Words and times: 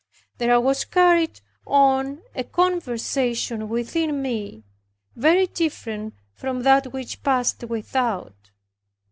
There 0.39 0.59
was 0.59 0.83
carried 0.83 1.41
on 1.67 2.23
a 2.33 2.43
conversation 2.43 3.69
within 3.69 4.19
me, 4.19 4.63
very 5.15 5.45
different 5.45 6.15
from 6.33 6.63
that 6.63 6.91
which 6.91 7.21
passed 7.21 7.63
without. 7.65 8.49